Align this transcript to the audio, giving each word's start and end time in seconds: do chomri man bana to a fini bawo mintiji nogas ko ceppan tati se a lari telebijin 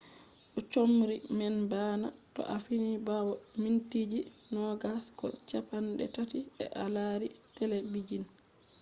do 0.53 0.61
chomri 0.71 1.15
man 1.37 1.55
bana 1.71 2.07
to 2.33 2.41
a 2.55 2.57
fini 2.65 2.93
bawo 3.07 3.33
mintiji 3.61 4.19
nogas 4.53 5.03
ko 5.19 5.25
ceppan 5.49 5.85
tati 6.15 6.37
se 6.57 6.65
a 6.83 6.85
lari 6.95 7.27
telebijin 7.55 8.23